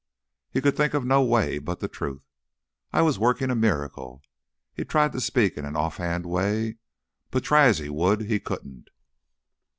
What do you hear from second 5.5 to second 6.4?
in an off hand